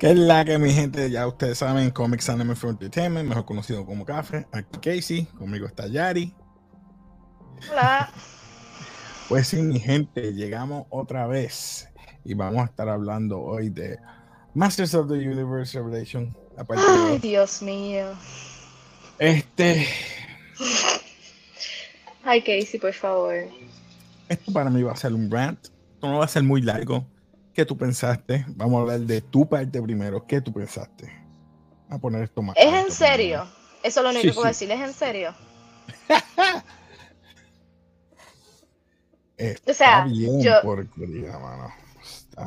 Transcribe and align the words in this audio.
Que 0.00 0.12
es 0.12 0.16
la 0.16 0.46
que 0.46 0.58
mi 0.58 0.72
gente, 0.72 1.10
ya 1.10 1.26
ustedes 1.26 1.58
saben, 1.58 1.90
Comics 1.90 2.30
Anime 2.30 2.56
for 2.56 2.70
Entertainment, 2.70 3.28
mejor 3.28 3.44
conocido 3.44 3.84
como 3.84 4.06
Café. 4.06 4.46
Aquí 4.50 4.78
Casey, 4.78 5.26
conmigo 5.26 5.66
está 5.66 5.88
Yari. 5.88 6.34
Hola. 7.70 8.10
Pues 9.28 9.48
sí, 9.48 9.60
mi 9.60 9.78
gente, 9.78 10.32
llegamos 10.32 10.86
otra 10.88 11.26
vez 11.26 11.86
y 12.24 12.32
vamos 12.32 12.62
a 12.62 12.64
estar 12.64 12.88
hablando 12.88 13.42
hoy 13.42 13.68
de 13.68 13.98
Masters 14.54 14.94
of 14.94 15.08
the 15.08 15.16
Universe 15.16 15.78
Revelation. 15.78 16.34
Ay, 16.66 17.18
Dios 17.18 17.60
mío. 17.60 18.06
Este. 19.18 19.86
Ay, 22.24 22.40
Casey, 22.40 22.80
por 22.80 22.94
favor. 22.94 23.34
Esto 24.30 24.50
para 24.50 24.70
mí 24.70 24.82
va 24.82 24.92
a 24.92 24.96
ser 24.96 25.12
un 25.12 25.30
rant. 25.30 25.68
No 26.00 26.20
va 26.20 26.24
a 26.24 26.28
ser 26.28 26.42
muy 26.42 26.62
largo. 26.62 27.06
¿Qué 27.54 27.64
tú 27.64 27.76
pensaste? 27.76 28.44
Vamos 28.48 28.78
a 28.78 28.80
hablar 28.82 29.00
de 29.00 29.20
tu 29.20 29.48
parte 29.48 29.80
primero. 29.82 30.26
¿Qué 30.26 30.40
tú 30.40 30.52
pensaste? 30.52 31.12
A 31.88 31.98
poner 31.98 32.22
esto 32.22 32.42
más. 32.42 32.56
¿Es 32.56 32.72
en 32.72 32.92
serio? 32.92 33.46
Eso 33.82 34.00
es 34.00 34.04
lo 34.04 34.10
único 34.10 34.32
que 34.32 34.32
voy 34.32 34.44
a 34.44 34.48
decir. 34.48 34.70
¿Es 34.70 34.80
en 34.80 34.92
serio? 34.92 35.34
o 39.66 39.72
sea, 39.72 40.06
yo, 40.06 40.62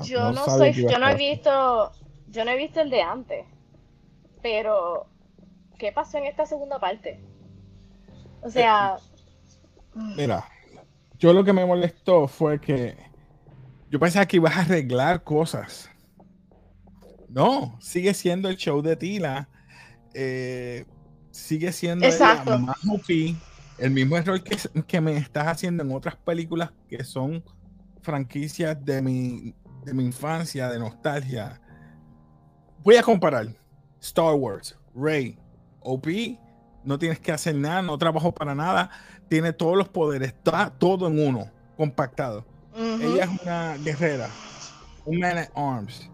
yo 0.04 0.32
no, 0.32 0.46
soy, 0.46 0.74
yo 0.74 0.98
no 0.98 1.10
he 1.10 1.16
visto, 1.16 1.92
yo 2.28 2.46
no 2.46 2.52
he 2.52 2.58
visto 2.58 2.82
el 2.82 2.90
de 2.90 3.02
antes. 3.02 3.46
Pero, 4.42 5.08
¿qué 5.78 5.92
pasó 5.92 6.18
en 6.18 6.26
esta 6.26 6.46
segunda 6.46 6.80
parte? 6.80 7.24
O 8.42 8.50
sea. 8.50 8.98
Eh, 9.96 10.00
mira, 10.16 10.48
yo 11.18 11.34
lo 11.34 11.44
que 11.44 11.54
me 11.54 11.66
molestó 11.66 12.28
fue 12.28 12.60
que 12.60 12.98
yo 13.94 14.00
pensaba 14.00 14.26
que 14.26 14.38
ibas 14.38 14.58
a 14.58 14.62
arreglar 14.62 15.24
cosas. 15.24 15.88
No, 17.30 17.78
sigue 17.80 18.16
siendo 18.16 18.50
el 18.50 18.58
show 18.58 18.82
de 18.82 18.96
Tila. 18.96 19.48
Eh, 20.16 20.88
sigue 21.30 21.72
siendo 21.72 22.04
Exacto. 22.04 22.60
el 23.78 23.92
mismo 23.92 24.18
error 24.18 24.42
que, 24.42 24.58
que, 24.88 25.00
me 25.00 25.16
estás 25.18 25.46
haciendo 25.46 25.84
en 25.84 25.92
otras 25.92 26.16
películas 26.16 26.72
que 26.90 27.04
son 27.04 27.44
franquicias 28.02 28.84
de 28.84 29.00
mi, 29.04 29.54
de 29.86 29.94
mi 29.94 30.06
infancia, 30.06 30.70
de 30.70 30.80
nostalgia. 30.80 31.62
Voy 32.84 32.96
a 32.96 33.04
comparar 33.04 33.46
Star 34.02 34.34
Wars, 34.34 34.76
Rey, 34.96 35.38
OP, 35.82 36.08
no 36.84 36.98
tienes 36.98 37.20
que 37.20 37.32
hacer 37.32 37.54
nada, 37.54 37.84
no 37.84 37.96
trabajo 38.00 38.34
para 38.34 38.56
nada, 38.56 38.90
tiene 39.30 39.54
todos 39.54 39.78
los 39.78 39.88
poderes, 39.88 40.30
está 40.30 40.72
todo 40.72 41.08
en 41.08 41.20
uno, 41.20 41.52
compactado. 41.78 42.53
Ella 42.76 43.26
es 43.26 43.42
una 43.42 43.78
guerrera, 43.78 44.30
un 45.06 45.20
man 45.20 45.38
at 45.38 45.50
arms, 45.56 46.10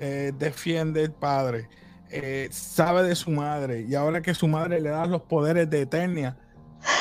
eh, 0.00 0.32
defiende 0.36 1.04
el 1.04 1.12
padre, 1.12 1.68
eh, 2.10 2.48
sabe 2.50 3.04
de 3.04 3.14
su 3.14 3.30
madre 3.30 3.82
y 3.88 3.94
ahora 3.94 4.20
que 4.20 4.34
su 4.34 4.48
madre 4.48 4.80
le 4.80 4.90
da 4.90 5.06
los 5.06 5.22
poderes 5.22 5.70
de 5.70 5.82
Eternia, 5.82 6.36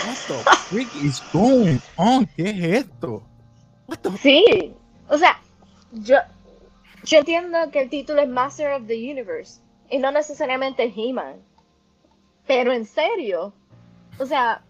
what 0.06 0.16
the 0.28 0.56
freak 0.70 0.88
is 1.04 1.22
going 1.34 1.80
on? 1.98 2.28
¿Qué 2.36 2.50
es 2.50 2.86
esto? 2.86 3.24
Sí, 4.22 4.74
o 5.10 5.18
sea, 5.18 5.42
yo, 5.92 6.18
yo 7.04 7.18
entiendo 7.18 7.58
que 7.72 7.82
el 7.82 7.90
título 7.90 8.22
es 8.22 8.30
Master 8.30 8.74
of 8.74 8.88
the 8.88 8.96
Universe 8.96 9.62
y 9.90 9.98
no 9.98 10.12
necesariamente 10.12 10.94
He-Man, 10.96 11.42
pero 12.46 12.72
en 12.72 12.86
serio, 12.86 13.54
o 14.20 14.26
sea, 14.26 14.64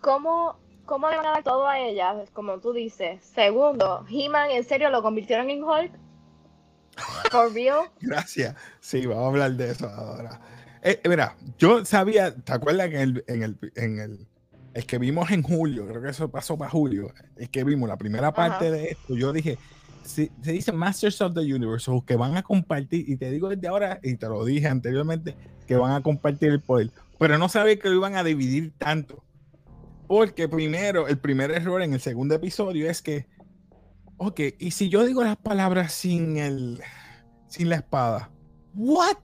¿cómo 0.00 0.56
¿Cómo 0.84 1.08
le 1.08 1.16
van 1.16 1.26
a 1.26 1.30
dar 1.32 1.42
todo 1.42 1.66
a 1.66 1.78
ella? 1.78 2.14
Como 2.32 2.58
tú 2.60 2.72
dices. 2.72 3.22
Segundo, 3.22 4.04
He-Man, 4.08 4.50
¿en 4.50 4.64
serio 4.64 4.90
lo 4.90 5.02
convirtieron 5.02 5.50
en 5.50 5.62
Hulk? 5.62 5.92
¿For 7.30 7.52
real? 7.52 7.90
Gracias. 8.00 8.54
Sí, 8.80 9.06
vamos 9.06 9.24
a 9.24 9.28
hablar 9.28 9.52
de 9.52 9.70
eso 9.70 9.88
ahora. 9.88 10.40
Eh, 10.82 11.00
mira, 11.08 11.36
yo 11.58 11.84
sabía, 11.84 12.34
¿te 12.34 12.52
acuerdas 12.52 12.90
que 12.90 13.00
en 13.00 13.02
el, 13.02 13.24
en 13.26 13.42
el, 13.42 13.58
en 13.74 13.98
el, 13.98 14.26
el, 14.74 14.86
que 14.86 14.98
vimos 14.98 15.30
en 15.30 15.42
julio, 15.42 15.86
creo 15.86 16.02
que 16.02 16.10
eso 16.10 16.30
pasó 16.30 16.58
para 16.58 16.70
julio, 16.70 17.12
el 17.36 17.48
que 17.48 17.64
vimos 17.64 17.88
la 17.88 17.96
primera 17.96 18.34
parte 18.34 18.70
de 18.70 18.90
esto, 18.90 19.16
yo 19.16 19.32
dije, 19.32 19.56
se 20.04 20.30
dice 20.42 20.72
Masters 20.72 21.22
of 21.22 21.32
the 21.32 21.40
Universe, 21.40 21.90
o 21.90 22.04
que 22.04 22.16
van 22.16 22.36
a 22.36 22.42
compartir, 22.42 23.08
y 23.08 23.16
te 23.16 23.30
digo 23.30 23.48
desde 23.48 23.66
ahora, 23.66 23.98
y 24.02 24.16
te 24.16 24.28
lo 24.28 24.44
dije 24.44 24.68
anteriormente, 24.68 25.34
que 25.66 25.76
van 25.76 25.92
a 25.92 26.02
compartir 26.02 26.50
el 26.50 26.60
poder, 26.60 26.90
pero 27.18 27.38
no 27.38 27.48
sabía 27.48 27.78
que 27.78 27.88
lo 27.88 27.94
iban 27.94 28.16
a 28.16 28.22
dividir 28.22 28.74
tanto. 28.76 29.24
Porque 30.06 30.48
primero, 30.48 31.08
el 31.08 31.18
primer 31.18 31.50
error 31.50 31.82
en 31.82 31.94
el 31.94 32.00
segundo 32.00 32.34
episodio 32.34 32.88
es 32.88 33.00
que, 33.00 33.26
ok, 34.18 34.40
y 34.58 34.70
si 34.72 34.88
yo 34.88 35.04
digo 35.04 35.24
las 35.24 35.36
palabras 35.36 35.92
sin 35.92 36.36
el, 36.36 36.82
sin 37.48 37.68
la 37.70 37.76
espada, 37.76 38.30
what? 38.74 39.16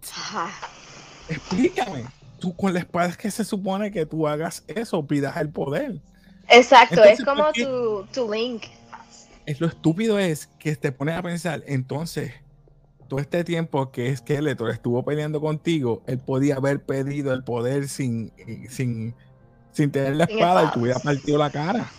Explícame. 1.28 2.04
Tú 2.38 2.56
con 2.56 2.72
la 2.72 2.80
espada 2.80 3.08
es 3.08 3.16
que 3.18 3.30
se 3.30 3.44
supone 3.44 3.90
que 3.90 4.06
tú 4.06 4.26
hagas 4.26 4.64
eso, 4.66 5.06
pidas 5.06 5.36
el 5.36 5.50
poder. 5.50 6.00
Exacto, 6.48 7.04
es 7.04 7.22
como 7.22 7.52
tu, 7.52 8.06
tu 8.12 8.32
link. 8.32 8.64
Es 9.44 9.60
lo 9.60 9.66
estúpido 9.66 10.18
es 10.18 10.46
que 10.58 10.74
te 10.76 10.92
pones 10.92 11.16
a 11.16 11.22
pensar, 11.22 11.62
entonces, 11.66 12.32
todo 13.08 13.20
este 13.20 13.44
tiempo 13.44 13.90
que 13.90 14.16
Skeletor 14.16 14.70
estuvo 14.70 15.04
peleando 15.04 15.40
contigo, 15.40 16.02
él 16.06 16.18
podía 16.18 16.56
haber 16.56 16.82
pedido 16.82 17.34
el 17.34 17.44
poder 17.44 17.88
sin, 17.88 18.32
sin 18.68 19.14
sin 19.80 19.90
tener 19.90 20.14
la 20.14 20.24
espada 20.24 20.64
y 20.64 20.70
te 20.72 20.78
hubiera 20.78 20.98
partido 20.98 21.38
la 21.38 21.50
cara. 21.50 21.90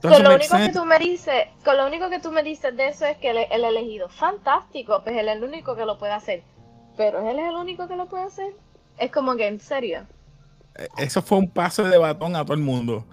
con 0.00 0.22
lo 0.22 0.34
único 0.34 0.56
que 0.56 0.72
tú 0.72 0.84
me 0.86 0.98
dices, 0.98 1.44
con 1.62 1.76
lo 1.76 1.86
único 1.86 2.08
que 2.08 2.20
tú 2.20 2.32
me 2.32 2.42
dices 2.42 2.74
de 2.74 2.88
eso 2.88 3.04
es 3.04 3.18
que 3.18 3.30
el, 3.30 3.64
elegido, 3.64 4.08
fantástico, 4.08 5.02
pues 5.04 5.14
él 5.16 5.28
es 5.28 5.36
el 5.36 5.44
único 5.44 5.76
que 5.76 5.84
lo 5.84 5.98
puede 5.98 6.14
hacer. 6.14 6.42
Pero 6.96 7.28
él 7.28 7.38
es 7.38 7.48
el 7.50 7.54
único 7.54 7.86
que 7.86 7.96
lo 7.96 8.08
puede 8.08 8.24
hacer. 8.24 8.54
Es 8.96 9.12
como 9.12 9.36
que 9.36 9.46
en 9.46 9.60
serio. 9.60 10.06
E, 10.74 10.88
eso 10.96 11.20
fue 11.20 11.36
un 11.36 11.50
paso 11.50 11.84
de 11.84 11.98
batón 11.98 12.34
a 12.34 12.44
todo 12.44 12.54
el 12.54 12.62
mundo. 12.62 13.04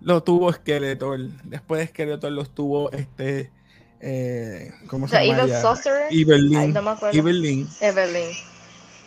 Lo 0.00 0.24
tuvo 0.24 0.52
Skeletor. 0.52 1.28
Después 1.44 1.80
de 1.80 1.86
Skeletor 1.86 2.32
los 2.32 2.52
tuvo 2.52 2.90
este. 2.90 3.52
Eh, 4.00 4.72
¿Cómo 4.88 5.06
se 5.06 5.24
llama? 5.24 5.44
Evelyn. 6.10 6.74
Evelyn. 7.12 7.68
Evelyn. 7.80 8.30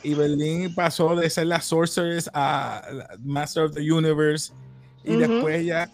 Y 0.03 0.13
Berlín 0.13 0.73
pasó 0.73 1.16
de 1.16 1.29
ser 1.29 1.47
la 1.47 1.62
Sorceress 1.62 2.29
a 2.34 2.81
Master 3.19 3.63
of 3.66 3.73
the 3.73 3.91
Universe. 3.91 4.53
Y 5.03 5.16
después 5.16 5.62
ella 5.62 5.89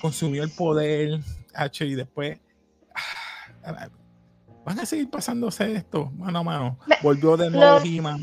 consumió 0.00 0.42
el 0.42 0.50
poder. 0.50 1.20
H, 1.54 1.84
y 1.84 1.94
después. 1.94 2.38
Ah, 3.64 3.88
van 4.64 4.80
a 4.80 4.86
seguir 4.86 5.10
pasándose 5.10 5.74
esto, 5.74 6.10
mano 6.16 6.40
a 6.40 6.42
mano. 6.42 6.78
Volvió 7.02 7.36
de 7.36 7.50
nuevo 7.50 7.80
He-Man. 7.84 8.20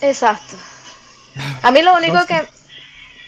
Exacto. 0.00 0.56
A 1.62 1.70
mí 1.70 1.82
lo 1.82 1.94
único 1.94 2.18
que 2.26 2.42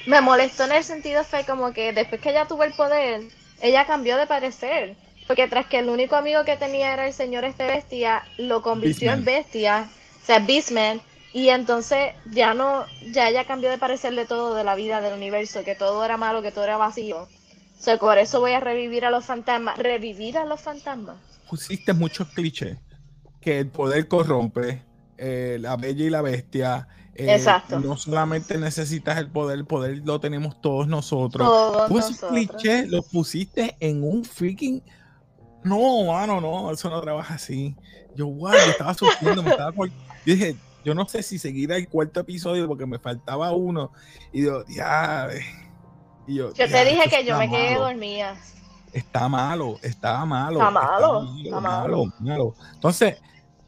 me 0.07 0.21
molestó 0.21 0.65
en 0.65 0.73
el 0.73 0.85
sentido 0.85 1.25
fue 1.25 1.45
como 1.45 1.73
que 1.73 1.93
después 1.93 2.21
que 2.21 2.31
ella 2.31 2.47
tuvo 2.47 2.65
el 2.65 2.73
poder, 2.73 3.23
ella 3.61 3.87
cambió 3.87 4.17
de 4.17 4.27
parecer. 4.27 4.97
Porque 5.27 5.47
tras 5.47 5.67
que 5.67 5.81
el 5.81 5.91
único 5.91 6.17
amigo 6.17 6.45
que 6.45 6.57
tenía 6.57 6.95
era 6.95 7.07
el 7.07 7.13
señor 7.13 7.45
este 7.45 7.67
bestia, 7.67 8.23
lo 8.39 8.63
convirtió 8.63 9.13
en 9.13 9.27
bestia, 9.27 9.91
o 10.23 10.27
sea, 10.27 10.39
Beastman, 10.39 11.03
y 11.33 11.51
entonces 11.51 12.15
ya 12.31 12.55
no, 12.55 12.87
ya 13.13 13.29
ella 13.29 13.47
cambió 13.47 13.71
de 13.71 13.79
parecerle 13.79 14.25
todo 14.25 14.55
de 14.55 14.65
la 14.65 14.75
vida 14.75 15.01
del 15.01 15.15
universo, 15.15 15.63
que 15.65 15.75
todo 15.75 16.05
era 16.05 16.17
malo, 16.17 16.43
que 16.43 16.53
todo 16.53 16.65
era 16.65 16.77
vacío. 16.77 17.23
O 17.23 17.81
sea, 17.81 17.99
por 17.99 18.19
eso 18.19 18.41
voy 18.41 18.53
a 18.53 18.61
revivir 18.61 19.05
a 19.05 19.11
los 19.11 19.25
fantasmas. 19.25 19.79
¿Revivir 19.79 20.39
a 20.39 20.45
los 20.45 20.61
fantasmas? 20.61 21.17
Pusiste 21.49 21.93
muchos 21.93 22.29
clichés. 22.29 22.79
Que 23.41 23.61
el 23.61 23.69
poder 23.69 24.09
corrompe, 24.09 24.83
eh, 25.17 25.59
la 25.61 25.77
bella 25.77 26.05
y 26.05 26.11
la 26.11 26.23
bestia. 26.23 26.89
Eh, 27.15 27.35
Exacto. 27.35 27.79
No 27.79 27.97
solamente 27.97 28.59
necesitas 28.59 29.19
el 29.19 29.29
poder, 29.31 29.59
el 29.59 29.67
poder 29.67 30.03
lo 30.05 30.19
tenemos 30.19 30.61
todos 30.61 30.89
nosotros. 30.89 31.47
Todos 31.47 31.89
pues 31.89 32.21
clichés 32.29 32.89
los 32.89 33.07
pusiste 33.07 33.77
en 33.81 34.03
un 34.03 34.25
freaking. 34.25 34.83
No, 35.63 36.05
mano, 36.05 36.41
no, 36.41 36.73
eso 36.73 36.89
no 36.89 37.01
trabaja 37.01 37.35
así. 37.35 37.77
Yo, 38.17 38.27
wow, 38.27 38.55
estaba 38.55 38.95
sufriendo, 38.95 39.43
me 39.43 39.51
estaba. 39.51 39.73
Yo 39.77 39.91
dije, 40.25 40.57
yo 40.85 40.95
no 40.95 41.07
sé 41.09 41.23
si 41.23 41.39
seguir 41.39 41.73
el 41.73 41.89
cuarto 41.89 42.21
episodio 42.21 42.67
porque 42.67 42.87
me 42.87 42.99
faltaba 42.99 43.53
uno. 43.53 43.93
Y 44.33 44.45
yo, 44.45 44.65
ya. 44.69 45.29
Y 46.27 46.37
yo, 46.37 46.53
yo 46.53 46.69
te 46.69 46.85
dije 46.85 47.09
que 47.09 47.25
yo 47.25 47.39
me 47.39 47.49
quedé 47.49 47.75
dormida. 47.75 48.37
Está 48.93 49.29
malo, 49.29 49.79
está 49.83 50.25
malo. 50.25 50.59
Está 50.59 50.71
malo. 50.71 51.37
Está 51.45 51.61
malo, 51.61 52.13
malo, 52.21 52.55
Entonces, 52.75 53.19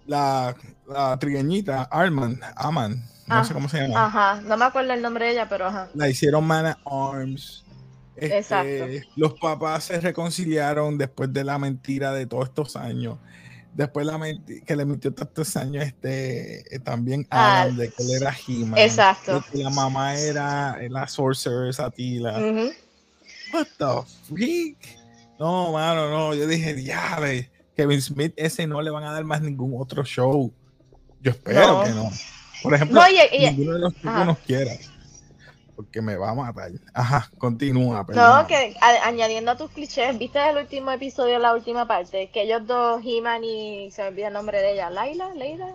la, 0.07 0.55
la 0.87 1.19
trigueñita, 1.19 1.85
Arman, 1.91 2.41
Aman, 2.57 3.05
no 3.27 3.45
sé 3.45 3.55
cómo 3.55 3.69
se 3.69 3.81
llama. 3.81 4.07
Ajá, 4.07 4.41
no 4.43 4.57
me 4.57 4.65
acuerdo 4.65 4.93
el 4.93 5.03
nombre 5.03 5.27
de 5.27 5.33
ella, 5.33 5.49
pero 5.49 5.67
ajá. 5.67 5.89
La 5.95 6.09
hicieron 6.09 6.47
Man 6.47 6.67
at 6.67 6.79
Arms. 6.85 7.65
Este, 8.17 8.39
Exacto. 8.39 9.09
Los 9.17 9.35
papás 9.35 9.85
se 9.85 10.01
reconciliaron 10.01 10.99
después 10.99 11.33
de 11.33 11.45
la 11.45 11.59
mentira 11.59 12.13
de 12.13 12.27
todos 12.27 12.49
estos 12.49 12.77
años. 12.77 13.19
Después 13.75 14.05
la 14.05 14.19
que 14.67 14.77
le 14.77 14.85
metió 14.85 15.13
tantos 15.15 15.57
años 15.57 15.85
este 15.85 16.75
eh, 16.75 16.79
también 16.81 17.27
a 17.31 17.69
de 17.69 17.89
que 17.91 18.03
él 18.03 18.11
era 18.21 18.33
he 18.77 18.85
Exacto. 18.85 19.45
que 19.53 19.59
la 19.59 19.71
mamá 19.71 20.17
era 20.17 20.77
la 20.89 21.07
sorcerer 21.07 21.73
Satila. 21.73 22.39
What 23.53 23.67
the 23.79 23.87
freak? 24.29 24.77
No, 25.39 25.73
mano, 25.73 26.11
no. 26.11 26.35
Yo 26.35 26.47
dije, 26.47 26.83
ya, 26.83 27.17
¿qué 27.21 27.49
Kevin 27.77 28.03
Smith 28.03 28.35
ese 28.37 28.67
no 28.67 28.83
le 28.83 28.91
van 28.91 29.05
a 29.05 29.13
dar 29.13 29.25
más 29.25 29.41
ningún 29.41 29.81
otro 29.81 30.05
show. 30.05 30.53
Yo 31.23 31.31
espero 31.31 31.79
No. 31.79 31.85
que 31.85 31.91
no. 31.91 32.11
Por 32.63 32.75
ejemplo, 32.75 33.01
No, 33.01 33.09
y- 33.09 33.37
y- 33.45 33.47
ninguno 33.51 33.73
de 33.75 33.79
los 33.81 33.95
tipos 33.95 34.27
nos 34.27 34.39
quiera. 34.41 34.73
Porque 35.83 36.03
me 36.03 36.17
va 36.17 36.31
a 36.31 36.35
matar. 36.35 36.71
Ajá, 36.93 37.31
continúa. 37.39 38.05
No, 38.09 38.47
que 38.47 38.77
a- 38.81 39.07
añadiendo 39.07 39.51
a 39.51 39.57
tus 39.57 39.71
clichés, 39.71 40.19
¿viste 40.19 40.39
el 40.49 40.59
último 40.59 40.91
episodio, 40.91 41.39
la 41.39 41.55
última 41.55 41.87
parte? 41.89 42.29
Que 42.31 42.43
ellos 42.43 42.67
dos, 42.67 43.01
He-Man 43.05 43.43
y 43.45 43.91
se 43.91 44.03
me 44.03 44.09
olvida 44.09 44.29
el 44.29 44.35
nombre 44.35 44.61
de 44.61 44.73
ella, 44.75 44.91
Laila, 44.91 45.31
Leila. 45.35 45.69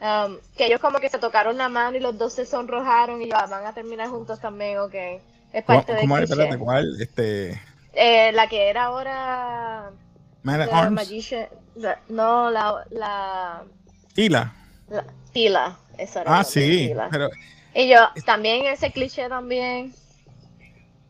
Um, 0.00 0.36
que 0.56 0.66
ellos 0.66 0.78
como 0.80 0.98
que 1.00 1.08
se 1.08 1.18
tocaron 1.18 1.56
la 1.56 1.68
mano 1.68 1.96
y 1.96 2.00
los 2.00 2.16
dos 2.18 2.32
se 2.34 2.44
sonrojaron 2.46 3.20
y 3.22 3.30
van 3.30 3.52
a 3.66 3.72
terminar 3.72 4.08
juntos 4.08 4.38
también, 4.40 4.78
ok. 4.78 4.94
Es 5.52 5.64
¿Cómo, 5.64 5.78
parte 5.78 5.94
de 5.94 6.00
cómo. 6.02 6.18
Espérate, 6.18 6.58
¿cuál? 6.58 7.00
Este. 7.00 7.60
Eh, 7.94 8.30
la 8.32 8.46
que 8.46 8.68
era 8.68 8.84
ahora 8.84 9.90
Man 10.42 10.60
at 10.60 10.68
The 10.68 10.74
Arms. 10.74 10.92
Magician, 10.92 11.46
la- 11.76 11.98
no, 12.10 12.50
la, 12.50 12.84
la, 12.90 13.64
Tila. 14.14 14.52
la 14.90 15.04
Tila, 15.32 15.76
esa 15.96 16.20
era 16.20 16.38
Ah, 16.38 16.44
sí. 16.44 16.88
Tila. 16.88 17.08
Pero 17.10 17.28
Y 17.78 17.88
yo, 17.88 17.98
también 18.26 18.66
ese 18.66 18.90
cliché 18.90 19.28
también. 19.28 19.94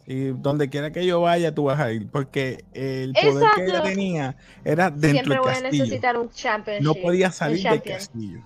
y 0.06 0.26
donde 0.32 0.68
quiera 0.68 0.90
que 0.90 1.06
yo 1.06 1.22
vaya, 1.22 1.54
tú 1.54 1.64
vas 1.64 1.80
a 1.80 1.90
ir. 1.92 2.10
Porque 2.10 2.62
el 2.74 3.14
poder 3.14 3.48
que 3.56 3.64
ella 3.64 3.82
tenía 3.82 4.36
era 4.66 4.90
dentro 4.90 5.32
del 5.32 5.40
voy 5.40 5.48
a 5.50 5.62
castillo. 5.62 5.84
necesitar 5.84 6.18
un 6.18 6.30
championship. 6.30 6.84
No 6.84 6.94
podía 6.94 7.30
salir 7.30 7.66
del 7.66 7.82
castillo. 7.82 8.40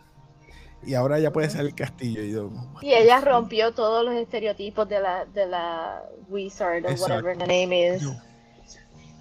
Y 0.84 0.94
ahora 0.94 1.18
ya 1.18 1.32
puede 1.32 1.50
salir 1.50 1.66
del 1.66 1.74
castillo. 1.74 2.22
Y 2.22 2.30
yo, 2.30 2.50
Y 2.80 2.92
ella 2.94 3.20
rompió 3.20 3.72
todos 3.72 4.04
los 4.04 4.14
estereotipos 4.14 4.88
de 4.88 5.00
la, 5.00 5.24
de 5.24 5.46
la 5.46 6.02
Wizard 6.28 6.84
o 6.86 6.92
whatever 7.02 7.36
the 7.36 7.46
name 7.46 7.94
is. 7.96 8.02
Yo, 8.02 8.14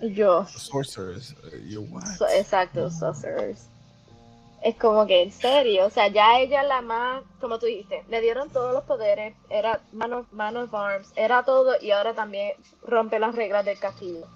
yo, 0.02 0.48
sorcerers. 0.48 1.36
eh, 1.52 1.64
yo, 1.70 1.82
what? 1.82 2.06
so- 2.18 2.28
exacto, 2.28 2.92
sorcerers. 2.92 3.68
Es 4.62 4.76
como 4.76 5.08
que 5.08 5.24
en 5.24 5.32
serio, 5.32 5.88
o 5.88 5.90
sea, 5.90 6.08
ya 6.10 6.40
ella 6.40 6.62
la 6.62 6.82
más, 6.82 7.24
como 7.40 7.58
tú 7.58 7.66
dijiste, 7.66 8.04
le 8.10 8.22
dieron 8.22 8.50
todos 8.52 8.74
los 8.74 8.84
poderes, 8.84 9.36
era 9.50 9.82
man 9.92 10.14
of, 10.14 10.32
man 10.32 10.56
of 10.56 10.72
arms, 10.74 11.12
era 11.16 11.44
todo 11.44 11.74
y 11.82 11.90
ahora 11.90 12.14
también 12.14 12.52
rompe 12.84 13.18
las 13.18 13.34
reglas 13.36 13.66
del 13.66 13.80
castillo. 13.80 14.28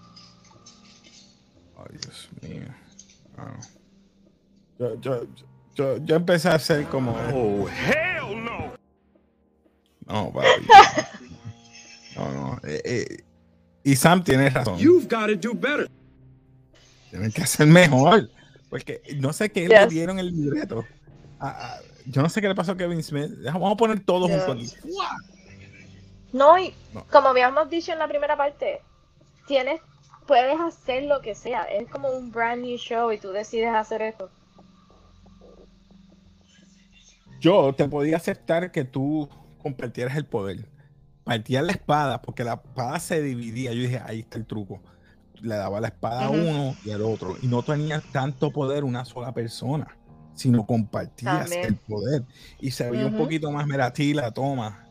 Ay, 1.78 1.98
Dios 2.02 2.30
mío. 2.42 2.66
Ah. 3.38 3.60
Yo, 4.80 5.00
yo, 5.00 5.22
yo, 5.76 5.98
yo 5.98 6.16
empecé 6.16 6.50
a 6.50 6.58
ser 6.58 6.86
como. 6.86 7.12
Oh, 7.34 7.68
hell 7.70 8.44
no! 8.44 8.74
No, 10.08 10.32
papi. 10.34 10.68
No, 12.16 12.32
no. 12.32 12.60
eh, 12.64 12.82
eh, 12.84 13.24
y 13.84 13.96
Sam 13.96 14.24
tiene 14.24 14.50
razón. 14.50 14.78
You've 14.80 15.08
got 15.08 15.28
to 15.28 15.36
do 15.36 15.54
better. 15.54 15.88
Tienen 17.12 17.32
que 17.32 17.44
hacer 17.44 17.68
mejor. 17.68 18.30
Porque 18.76 19.02
no 19.20 19.32
sé 19.32 19.50
qué 19.54 19.70
le 19.70 19.88
dieron 19.88 20.20
el 20.20 20.36
libreto. 20.36 20.84
a- 21.40 21.48
a- 21.76 21.80
yo 22.08 22.22
no 22.22 22.28
sé 22.28 22.42
qué 22.42 22.50
le 22.50 22.56
pasó 22.56 22.74
a 22.74 22.78
Kevin 22.78 23.02
Smith. 23.02 23.32
Vamos 23.46 23.72
a 23.72 23.78
poner 23.78 24.02
todo 24.02 24.28
Yes. 24.28 24.44
junto. 24.46 24.66
No, 26.34 26.60
y 26.60 26.74
No. 26.94 27.06
como 27.08 27.30
habíamos 27.30 27.70
dicho 27.70 27.94
en 27.94 28.00
la 28.00 28.08
primera 28.10 28.36
parte, 28.36 28.82
tienes, 29.48 29.80
puedes 30.28 30.60
hacer 30.60 31.04
lo 31.04 31.22
que 31.22 31.36
sea, 31.36 31.62
es 31.64 31.90
como 31.90 32.10
un 32.10 32.32
brand 32.32 32.62
new 32.64 32.78
show 32.78 33.14
y 33.14 33.18
tú 33.18 33.30
decides 33.32 33.70
hacer 33.74 34.02
esto. 34.02 34.30
Yo 37.40 37.74
te 37.74 37.88
podía 37.88 38.18
aceptar 38.18 38.72
que 38.72 38.84
tú 38.84 39.30
compartieras 39.62 40.18
el 40.18 40.26
poder. 40.26 40.68
Partías 41.24 41.64
la 41.64 41.72
espada, 41.72 42.22
porque 42.22 42.44
la 42.44 42.54
espada 42.56 43.00
se 43.00 43.22
dividía. 43.22 43.72
Yo 43.74 43.82
dije, 43.84 44.02
ahí 44.06 44.20
está 44.22 44.38
el 44.38 44.46
truco. 44.46 44.82
Le 45.42 45.56
daba 45.56 45.80
la 45.82 45.88
espada 45.88 46.26
a 46.26 46.30
uno 46.30 46.76
y 46.84 46.92
al 46.92 47.02
otro. 47.02 47.36
Y 47.42 47.48
no 47.48 47.62
tenía 47.64 48.02
tanto 48.12 48.52
poder 48.52 48.84
una 48.84 49.06
sola 49.06 49.34
persona, 49.34 49.98
sino 50.34 50.66
compartías 50.66 51.42
También. 51.50 51.66
el 51.66 51.76
poder. 51.76 52.24
Y 52.60 52.72
se 52.72 52.90
veía 52.90 53.08
un 53.08 53.18
poquito 53.18 53.52
más, 53.52 53.66
mira, 53.68 53.92
toma, 54.34 54.88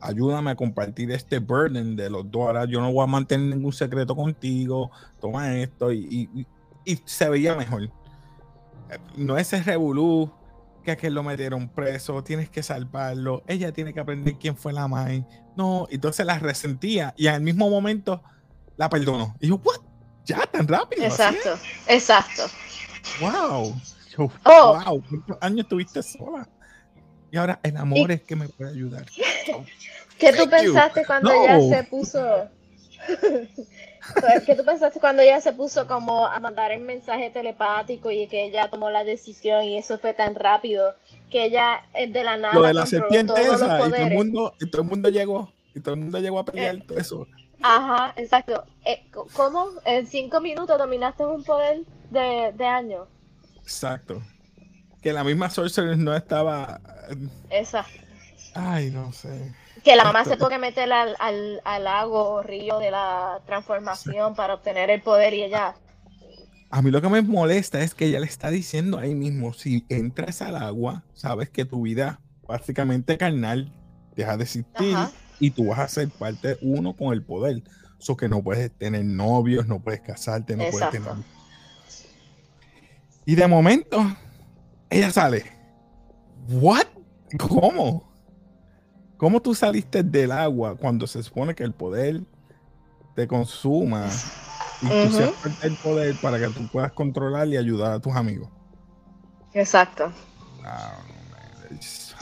ayúdame 0.00 0.50
a 0.50 0.54
compartir 0.56 1.10
este 1.10 1.38
burden 1.38 1.96
de 1.96 2.10
los 2.10 2.30
dos. 2.30 2.46
Ahora 2.46 2.64
yo 2.66 2.80
no 2.80 2.92
voy 2.92 3.04
a 3.04 3.06
mantener 3.06 3.54
ningún 3.56 3.72
secreto 3.72 4.14
contigo, 4.14 4.90
toma 5.20 5.56
esto. 5.56 5.92
Y, 5.92 6.28
y- 6.34 6.46
y 6.84 7.00
se 7.04 7.28
veía 7.28 7.54
mejor. 7.56 7.90
No 9.16 9.36
ese 9.36 9.62
revolú 9.62 10.30
que 10.84 10.92
a 10.92 10.96
que 10.96 11.10
lo 11.10 11.24
metieron 11.24 11.68
preso, 11.68 12.22
tienes 12.22 12.48
que 12.48 12.62
salvarlo, 12.62 13.42
ella 13.48 13.72
tiene 13.72 13.92
que 13.92 13.98
aprender 13.98 14.36
quién 14.38 14.56
fue 14.56 14.72
la 14.72 14.86
madre. 14.86 15.24
No, 15.56 15.88
entonces 15.90 16.24
la 16.24 16.38
resentía 16.38 17.12
y 17.16 17.26
al 17.26 17.40
mismo 17.40 17.68
momento 17.68 18.22
la 18.76 18.88
perdonó. 18.88 19.34
Y 19.40 19.48
yo, 19.48 19.56
¿what? 19.64 19.80
Ya, 20.24 20.44
tan 20.46 20.66
rápido. 20.66 21.06
así 21.06 21.22
Exacto, 21.22 21.58
exacto. 21.86 22.42
Wow. 23.20 23.74
Yo, 24.16 24.30
Oh. 24.44 24.78
wow, 24.84 25.02
¿cuántos 25.08 25.38
años 25.40 25.60
estuviste 25.60 26.02
sola? 26.02 26.48
Y 27.30 27.36
ahora 27.36 27.60
el 27.62 27.76
amor 27.76 28.10
es 28.12 28.22
que 28.22 28.34
me 28.36 28.48
puede 28.48 28.70
ayudar. 28.70 29.04
¿Qué 30.18 30.32
tú 30.32 30.44
you. 30.44 30.50
pensaste 30.50 31.04
cuando 31.04 31.32
No. 31.32 31.44
ella 31.44 31.76
se 31.78 31.84
puso? 31.84 32.48
¿Qué 34.46 34.54
tú 34.54 34.64
pensaste 34.64 35.00
cuando 35.00 35.22
ella 35.22 35.40
se 35.40 35.52
puso 35.52 35.86
como 35.86 36.26
a 36.26 36.38
mandar 36.40 36.70
el 36.72 36.80
mensaje 36.80 37.30
telepático 37.30 38.10
y 38.10 38.26
que 38.28 38.44
ella 38.44 38.68
tomó 38.70 38.90
la 38.90 39.04
decisión 39.04 39.64
y 39.64 39.76
eso 39.78 39.98
fue 39.98 40.14
tan 40.14 40.34
rápido 40.34 40.94
que 41.30 41.44
ella 41.46 41.82
eh, 41.94 42.06
de 42.10 42.22
la 42.24 42.36
nada 42.36 42.54
Lo 42.54 42.62
de 42.62 42.74
la 42.74 42.86
serpiente 42.86 43.32
esa, 43.40 43.54
y 43.54 43.90
todo 43.90 43.94
el 43.96 44.10
mundo, 44.12 44.54
y 44.60 44.70
todo 44.70 44.82
el 44.82 44.88
mundo 44.88 45.08
llegó, 45.08 45.52
y 45.74 45.80
todo 45.80 45.94
el 45.94 46.00
mundo 46.00 46.18
llegó 46.20 46.38
a 46.38 46.44
pelear 46.44 46.76
Eh. 46.76 46.84
todo 46.86 46.98
eso. 46.98 47.26
Ajá, 47.62 48.12
exacto. 48.16 48.64
Eh, 48.84 49.08
¿Cómo 49.34 49.68
en 49.84 50.06
cinco 50.06 50.40
minutos 50.40 50.78
dominaste 50.78 51.24
un 51.24 51.42
poder 51.44 51.82
de, 52.10 52.52
de 52.56 52.66
años? 52.66 53.08
Exacto. 53.62 54.22
Que 55.02 55.12
la 55.12 55.24
misma 55.24 55.50
Sorcerer 55.50 55.96
no 55.98 56.14
estaba. 56.14 56.80
Esa. 57.50 57.84
Ay, 58.54 58.90
no 58.90 59.12
sé. 59.12 59.54
Que 59.84 59.94
la 59.96 60.04
mamá 60.04 60.20
Esto- 60.20 60.30
se 60.32 60.36
tuvo 60.38 60.48
que 60.48 60.58
meter 60.58 60.92
al, 60.92 61.14
al, 61.18 61.60
al 61.64 61.84
lago 61.84 62.28
o 62.34 62.42
río 62.42 62.78
de 62.78 62.90
la 62.90 63.40
transformación 63.46 64.34
para 64.34 64.54
obtener 64.54 64.90
el 64.90 65.00
poder 65.02 65.34
y 65.34 65.44
ella. 65.44 65.74
A 66.70 66.82
mí 66.82 66.90
lo 66.90 67.00
que 67.00 67.08
me 67.08 67.22
molesta 67.22 67.80
es 67.80 67.94
que 67.94 68.06
ella 68.06 68.18
le 68.18 68.26
está 68.26 68.50
diciendo 68.50 68.98
ahí 68.98 69.14
mismo, 69.14 69.52
si 69.52 69.86
entras 69.88 70.42
al 70.42 70.56
agua, 70.56 71.04
sabes 71.14 71.48
que 71.50 71.64
tu 71.64 71.82
vida 71.82 72.20
básicamente 72.46 73.16
carnal 73.16 73.72
deja 74.16 74.36
de 74.36 74.42
existir 74.44 74.94
Ajá. 74.96 75.12
Y 75.38 75.50
tú 75.50 75.68
vas 75.68 75.80
a 75.80 75.88
ser 75.88 76.10
parte 76.10 76.58
uno 76.60 76.94
con 76.94 77.12
el 77.12 77.24
poder. 77.24 77.62
Eso 77.98 78.16
que 78.16 78.28
no 78.28 78.42
puedes 78.42 78.70
tener 78.76 79.04
novios, 79.04 79.66
no 79.66 79.80
puedes 79.80 80.00
casarte, 80.00 80.56
no 80.56 80.64
puedes 80.70 80.90
tener... 80.90 81.12
Y 83.24 83.34
de 83.34 83.46
momento, 83.48 83.98
ella 84.88 85.10
sale. 85.10 85.44
¿What? 86.48 86.86
¿Cómo? 87.38 88.12
¿Cómo 89.16 89.40
tú 89.40 89.54
saliste 89.54 90.02
del 90.02 90.30
agua 90.30 90.76
cuando 90.76 91.06
se 91.06 91.22
supone 91.22 91.54
que 91.54 91.64
el 91.64 91.72
poder 91.72 92.20
te 93.14 93.26
consuma 93.26 94.10
y 94.82 94.86
tú 94.86 95.08
Ujú. 95.08 95.16
seas 95.16 95.32
parte 95.42 95.68
del 95.68 95.76
poder 95.78 96.20
para 96.20 96.38
que 96.38 96.48
tú 96.50 96.68
puedas 96.68 96.92
controlar 96.92 97.48
y 97.48 97.56
ayudar 97.56 97.92
a 97.92 97.98
tus 97.98 98.14
amigos? 98.14 98.48
Exacto. 99.54 100.12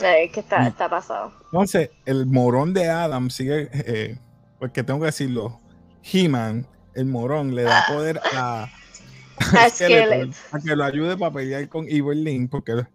Eh, 0.01 0.29
que 0.31 0.39
está, 0.41 0.67
está 0.67 0.89
pasado. 0.89 1.31
Entonces, 1.45 1.89
el 2.05 2.25
morón 2.25 2.73
de 2.73 2.89
Adam 2.89 3.29
sigue, 3.29 3.69
eh, 3.73 4.19
porque 4.59 4.83
tengo 4.83 4.99
que 4.99 5.07
decirlo, 5.07 5.59
He-Man, 6.03 6.67
el 6.93 7.05
morón, 7.05 7.55
le 7.55 7.63
da 7.63 7.85
poder 7.87 8.19
a, 8.33 8.63
A 8.63 9.69
Skeletor 9.69 10.29
a 10.51 10.59
que 10.59 10.75
lo 10.75 10.83
ayude 10.83 11.17
para 11.17 11.31
pelear 11.31 11.67
con 11.69 11.87
Evelyn, 11.87 12.47
porque 12.47 12.85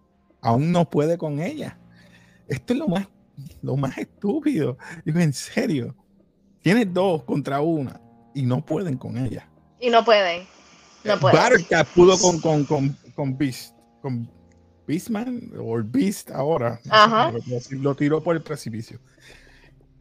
aún 0.40 0.73
no 0.73 0.88
puede 0.88 1.19
con 1.19 1.40
ella. 1.40 1.78
Esto 2.49 2.73
es 2.73 2.78
lo 2.78 2.88
más, 2.88 3.07
lo 3.62 3.76
más 3.76 3.97
estúpido. 3.97 4.76
Digo, 5.04 5.21
en 5.21 5.33
serio, 5.33 5.95
tienes 6.62 6.92
dos 6.92 7.23
contra 7.25 7.61
una 7.61 8.00
y 8.35 8.42
no 8.42 8.64
pueden 8.64 8.97
con 8.97 9.16
ella. 9.16 9.49
Y 9.78 9.90
no 9.90 10.04
pueden. 10.04 10.47
No 11.04 11.19
pueden. 11.19 11.40
Buttercat 11.40 11.88
pudo 11.88 12.19
con, 12.19 12.40
con, 12.40 12.64
con, 12.64 12.97
con 13.14 13.38
Beast, 13.38 13.75
con 14.02 14.39
Beastman 14.90 15.52
o 15.56 15.80
Beast 15.85 16.30
ahora. 16.32 16.80
Ajá. 16.90 17.32
lo 17.70 17.94
tiró 17.94 18.23
por 18.23 18.35
el 18.35 18.42
precipicio. 18.42 18.99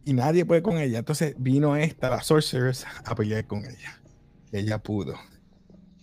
Y 0.03 0.13
nadie 0.13 0.45
puede 0.45 0.63
con 0.63 0.79
ella. 0.79 0.99
Entonces 0.99 1.35
vino 1.37 1.75
esta, 1.75 2.09
la 2.09 2.23
Sorceress, 2.23 2.87
a 3.05 3.13
pelear 3.13 3.45
con 3.45 3.59
ella. 3.59 4.01
Ella 4.51 4.79
pudo. 4.79 5.13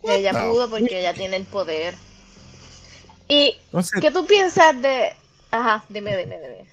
Ella 0.05 0.31
pudo 0.31 0.71
porque 0.71 1.01
ella 1.01 1.13
tiene 1.13 1.37
el 1.37 1.45
poder. 1.45 1.95
¿Y 3.29 3.57
Entonces 3.67 4.01
qué 4.01 4.13
tú 4.13 4.25
piensas 4.25 4.81
de.? 4.81 5.13
Ajá, 5.51 5.85
dime, 5.89 6.17
dime, 6.17 6.39
dime. 6.41 6.67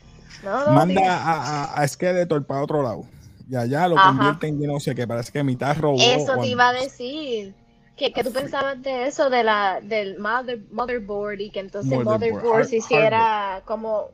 No, 0.43 0.65
no, 0.65 0.71
manda 0.73 0.93
dime. 0.93 1.07
a, 1.07 1.15
a, 1.17 1.73
a 1.81 1.87
Skeletor 1.87 2.45
para 2.45 2.61
otro 2.61 2.83
lado. 2.83 3.05
Y 3.49 3.55
allá 3.55 3.87
lo 3.87 3.97
Ajá. 3.97 4.09
convierte 4.09 4.47
en 4.47 4.61
no 4.61 4.79
sé 4.79 4.93
qué. 4.93 5.07
Parece 5.07 5.31
que 5.31 5.43
mitad 5.43 5.75
robó. 5.77 5.97
Eso 5.99 6.37
te 6.39 6.47
iba 6.47 6.69
a 6.69 6.73
decir. 6.73 7.55
¿Qué, 7.95 8.11
qué 8.11 8.23
tú 8.23 8.31
pensabas 8.31 8.81
de 8.81 9.07
eso, 9.07 9.29
de 9.29 9.43
la, 9.43 9.79
del 9.81 10.17
mother, 10.17 10.59
motherboard 10.71 11.39
y 11.39 11.51
que 11.51 11.59
entonces 11.59 11.91
Motherboard, 11.91 12.33
motherboard, 12.33 12.65
se 12.65 12.77
hiciera 12.77 13.61
como, 13.65 14.09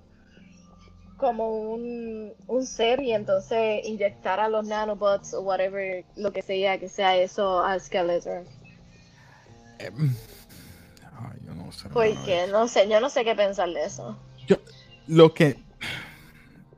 como 1.16 1.50
un, 1.72 2.34
un 2.48 2.66
ser 2.66 3.02
y 3.02 3.14
entonces 3.14 3.86
inyectara 3.86 4.50
los 4.50 4.68
nanobots 4.68 5.34
o 5.34 5.42
whatever, 5.42 6.04
lo 6.18 6.34
que 6.34 6.42
sea, 6.42 6.78
que 6.78 6.90
sea 6.90 7.16
eso 7.16 7.64
a 7.64 7.80
Skeletor? 7.80 8.44
Em, 9.80 10.14
no 11.56 11.72
sé. 11.72 11.88
Porque 11.90 12.48
no 12.52 12.68
sé, 12.68 12.90
yo 12.90 13.00
no 13.00 13.10
sé 13.10 13.24
qué 13.24 13.34
pensar 13.34 13.70
de 13.70 13.86
eso. 13.86 14.18
Yo, 14.46 14.58
lo 15.08 15.34
que 15.34 15.58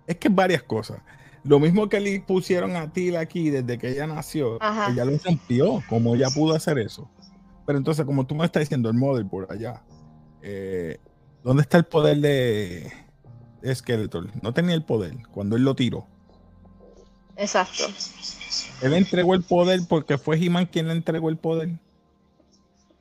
es 0.06 0.18
que 0.18 0.30
varias 0.30 0.62
cosas. 0.64 1.00
Lo 1.44 1.60
mismo 1.60 1.90
que 1.90 2.00
le 2.00 2.20
pusieron 2.22 2.76
a 2.76 2.92
Tila 2.94 3.22
aquí 3.22 3.50
desde 3.50 3.78
que 3.78 3.90
ella 3.90 4.06
nació, 4.08 4.62
Ajá. 4.62 4.92
ella 4.92 5.06
lo 5.06 5.18
rompió, 5.18 5.84
como 5.90 6.16
ella 6.16 6.30
pudo 6.30 6.54
hacer 6.54 6.78
eso. 6.78 7.10
Pero 7.66 7.78
entonces, 7.78 8.06
como 8.06 8.26
tú 8.28 8.36
me 8.36 8.46
estás 8.46 8.62
diciendo, 8.62 8.90
el 8.90 8.96
model 8.96 9.26
por 9.26 9.52
allá, 9.52 9.82
eh, 10.42 10.98
¿dónde 11.44 11.64
está 11.64 11.78
el 11.78 11.86
poder 11.86 12.18
de, 12.18 12.92
de 13.62 13.76
Skeletor? 13.76 14.30
No 14.44 14.54
tenía 14.54 14.76
el 14.76 14.84
poder 14.84 15.16
cuando 15.32 15.56
él 15.56 15.64
lo 15.64 15.76
tiró. 15.76 16.06
Exacto. 17.38 17.86
Él 18.82 18.94
entregó 18.94 19.34
el 19.34 19.44
poder 19.44 19.82
porque 19.88 20.18
fue 20.18 20.38
He-Man 20.38 20.68
quien 20.68 20.88
le 20.88 20.94
entregó 20.94 21.30
el 21.30 21.38
poder. 21.38 21.70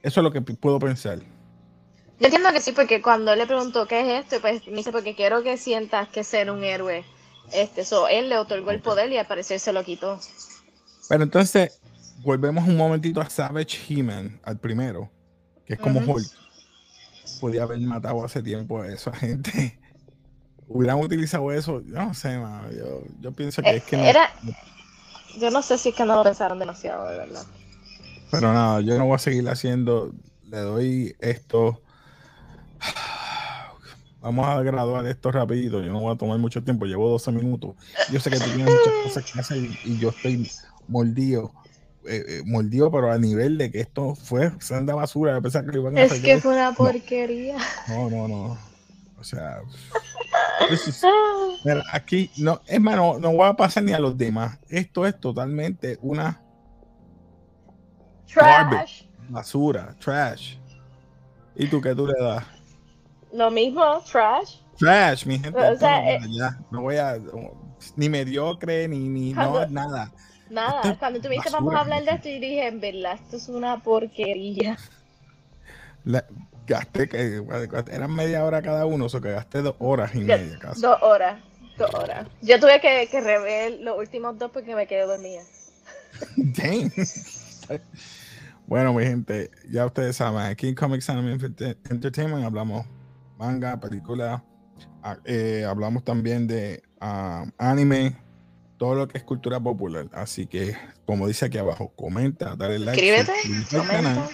Eso 0.02 0.20
es 0.20 0.24
lo 0.24 0.32
que 0.32 0.40
puedo 0.40 0.78
pensar. 0.78 1.18
Yo 1.18 2.26
entiendo 2.26 2.52
que 2.52 2.60
sí, 2.60 2.72
porque 2.72 3.02
cuando 3.02 3.32
él 3.32 3.38
le 3.38 3.46
preguntó 3.46 3.86
qué 3.86 4.00
es 4.00 4.24
esto, 4.24 4.40
pues 4.40 4.66
me 4.66 4.76
dice, 4.76 4.92
porque 4.92 5.14
quiero 5.14 5.42
que 5.42 5.56
sientas 5.56 6.08
que 6.08 6.22
ser 6.22 6.50
un 6.50 6.64
héroe. 6.64 7.04
Este, 7.52 7.84
so, 7.84 8.06
él 8.08 8.28
le 8.28 8.38
otorgó 8.38 8.70
el 8.70 8.80
poder 8.80 9.10
y 9.12 9.16
al 9.18 9.26
parecer 9.26 9.58
se 9.60 9.72
lo 9.72 9.82
quitó. 9.84 10.20
Pero 11.08 11.22
entonces, 11.24 11.80
volvemos 12.22 12.66
un 12.68 12.76
momentito 12.76 13.20
a 13.20 13.28
Savage 13.28 13.78
He-Man, 13.88 14.40
al 14.44 14.58
primero, 14.58 15.10
que 15.66 15.74
es 15.74 15.80
como 15.80 16.00
Ujú. 16.00 16.12
Hulk. 16.12 16.28
Podía 17.40 17.62
haber 17.64 17.80
matado 17.80 18.24
hace 18.24 18.42
tiempo 18.42 18.80
a 18.80 18.88
esa 18.88 19.12
gente. 19.12 19.78
Hubieran 20.68 20.98
utilizado 21.00 21.50
eso, 21.50 21.80
yo 21.80 21.94
no 21.96 22.14
sé, 22.14 22.38
mano, 22.38 22.70
yo, 22.70 23.02
yo 23.20 23.32
pienso 23.32 23.60
que 23.62 23.70
Eh, 23.70 23.76
es 23.78 23.84
que 23.84 23.96
no. 23.96 24.04
era- 24.04 24.32
Yo 25.38 25.50
no 25.50 25.62
sé 25.62 25.78
si 25.78 25.88
es 25.88 25.94
que 25.96 26.04
no 26.04 26.14
lo 26.16 26.22
pensaron 26.22 26.58
demasiado, 26.60 27.08
de 27.08 27.18
verdad. 27.18 27.44
Pero 28.30 28.52
nada, 28.52 28.80
yo 28.80 28.96
no 28.96 29.06
voy 29.06 29.16
a 29.16 29.18
seguir 29.18 29.48
haciendo. 29.48 30.12
Le 30.44 30.58
doy 30.58 31.16
esto. 31.20 31.82
Vamos 34.20 34.46
a 34.46 34.60
graduar 34.62 35.06
esto 35.06 35.32
rapidito. 35.32 35.80
Yo 35.82 35.92
no 35.92 36.00
voy 36.00 36.14
a 36.14 36.18
tomar 36.18 36.38
mucho 36.38 36.62
tiempo. 36.62 36.84
Llevo 36.84 37.08
12 37.10 37.32
minutos. 37.32 37.74
Yo 38.12 38.20
sé 38.20 38.30
que 38.30 38.36
tú 38.38 38.44
tienes 38.44 38.66
muchas 38.66 38.92
cosas 39.04 39.32
que 39.32 39.40
hacer 39.40 39.56
y, 39.58 39.78
y 39.84 39.98
yo 39.98 40.10
estoy 40.10 40.50
mordido. 40.88 41.52
eh, 42.06 42.24
eh, 42.28 42.42
mordido, 42.44 42.90
pero 42.90 43.10
a 43.12 43.18
nivel 43.18 43.56
de 43.58 43.70
que 43.70 43.80
esto 43.80 44.14
fue 44.14 44.52
senda 44.60 44.94
basura. 44.94 45.36
A 45.36 45.40
pesar 45.40 45.64
que 45.64 45.72
lo 45.72 45.80
iban 45.82 45.96
a 45.98 46.02
Es 46.02 46.12
hacer. 46.12 46.22
que 46.24 46.38
fue 46.38 46.52
una 46.54 46.72
porquería. 46.72 47.56
No, 47.88 48.10
no, 48.10 48.28
no. 48.28 48.58
O 49.18 49.24
sea. 49.24 49.60
mira, 51.64 51.82
aquí, 51.92 52.30
no, 52.36 52.60
es 52.66 52.80
más, 52.80 52.96
no, 52.96 53.18
no 53.18 53.32
voy 53.32 53.46
a 53.48 53.54
pasar 53.54 53.82
ni 53.82 53.92
a 53.92 53.98
los 53.98 54.16
demás. 54.18 54.58
Esto 54.68 55.06
es 55.06 55.18
totalmente 55.18 55.98
una 56.02 56.42
Trash. 58.32 59.02
basura, 59.28 59.94
trash. 59.98 60.56
¿Y 61.56 61.66
tú 61.66 61.80
qué 61.80 61.94
tú 61.94 62.06
le 62.06 62.14
das? 62.22 62.44
Lo 63.32 63.50
mismo, 63.50 64.00
trash. 64.10 64.56
Trash, 64.78 65.26
mi 65.26 65.38
gente. 65.38 65.58
O 65.58 65.76
sea, 65.78 66.00
no, 66.00 66.08
eh, 66.08 66.20
ya, 66.30 66.58
no 66.70 66.82
voy 66.82 66.96
a. 66.96 67.18
Ni 67.96 68.08
mediocre, 68.08 68.88
ni, 68.88 69.08
ni 69.08 69.34
Cuando- 69.34 69.66
no, 69.66 69.72
nada. 69.72 70.12
Nada, 70.50 70.98
cuando 70.98 71.20
tú 71.20 71.28
me 71.28 71.36
vamos 71.52 71.74
a 71.74 71.80
hablar 71.80 72.04
de 72.04 72.10
esto, 72.10 72.28
y 72.28 72.40
dije, 72.40 72.66
en 72.66 72.80
verdad, 72.80 73.14
esto 73.14 73.36
es 73.36 73.48
una 73.48 73.78
porquería. 73.82 74.76
La- 76.04 76.24
gasté 76.66 77.08
que 77.08 77.42
eran 77.90 78.14
media 78.14 78.44
hora 78.44 78.60
cada 78.62 78.84
uno, 78.86 79.04
o 79.04 79.08
sea 79.08 79.20
que 79.20 79.30
gasté 79.32 79.62
dos 79.62 79.76
horas 79.78 80.14
y 80.14 80.18
media 80.20 80.58
casi. 80.58 80.80
Dos 80.80 80.98
horas, 81.02 81.40
dos 81.78 81.92
horas. 81.94 82.26
Yo 82.42 82.58
tuve 82.58 82.80
que, 82.80 83.08
que 83.10 83.20
rever 83.20 83.78
los 83.80 83.96
últimos 83.98 84.38
dos 84.38 84.50
porque 84.52 84.74
me 84.74 84.86
quedé 84.86 85.06
dormida. 85.06 85.42
Dang. 86.36 86.92
Bueno, 88.66 88.92
mi 88.94 89.04
gente, 89.04 89.50
ya 89.70 89.86
ustedes 89.86 90.16
saben, 90.16 90.40
aquí 90.42 90.68
en 90.68 90.74
Comics 90.74 91.10
Anime 91.10 91.34
Enter- 91.38 91.76
Entertainment 91.90 92.44
hablamos 92.44 92.86
manga, 93.40 93.80
película, 93.80 94.44
ah, 95.02 95.16
eh, 95.24 95.64
hablamos 95.66 96.04
también 96.04 96.46
de 96.46 96.82
ah, 97.00 97.46
anime, 97.58 98.16
todo 98.76 98.94
lo 98.94 99.08
que 99.08 99.18
es 99.18 99.24
cultura 99.24 99.58
popular. 99.58 100.08
Así 100.12 100.46
que, 100.46 100.76
como 101.06 101.26
dice 101.26 101.46
aquí 101.46 101.58
abajo, 101.58 101.92
comenta, 101.96 102.54
dale 102.54 102.78
like, 102.78 103.00
suscríbete 103.00 103.76
al 103.78 103.88
canal 103.88 104.28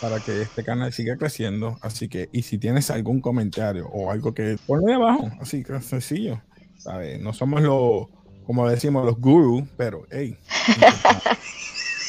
para 0.00 0.20
que 0.20 0.42
este 0.42 0.62
canal 0.64 0.92
siga 0.92 1.16
creciendo. 1.16 1.78
Así 1.82 2.08
que, 2.08 2.28
y 2.32 2.42
si 2.42 2.58
tienes 2.58 2.90
algún 2.90 3.20
comentario 3.20 3.88
o 3.88 4.10
algo 4.12 4.32
que 4.32 4.56
ponlo 4.66 4.86
ahí 4.86 4.94
abajo, 4.94 5.30
así 5.40 5.64
que 5.64 5.80
sencillo. 5.80 6.40
¿sabes? 6.76 7.20
No 7.20 7.32
somos 7.32 7.60
los, 7.60 8.06
como 8.44 8.68
decimos, 8.68 9.04
los 9.04 9.18
gurus, 9.18 9.64
pero 9.76 10.06
hey. 10.12 10.38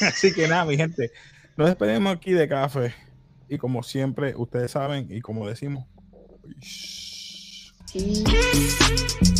así 0.06 0.32
que 0.32 0.46
nada, 0.46 0.64
mi 0.64 0.76
gente, 0.76 1.10
nos 1.56 1.66
despedimos 1.68 2.14
aquí 2.14 2.32
de 2.32 2.48
café. 2.48 2.94
Y 3.48 3.58
como 3.58 3.82
siempre, 3.82 4.34
ustedes 4.36 4.70
saben, 4.70 5.08
y 5.10 5.20
como 5.20 5.48
decimos, 5.48 5.86
peace. 6.58 7.72
Sí. 7.92 9.39